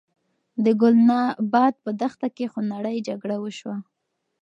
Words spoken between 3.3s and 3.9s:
وشوه.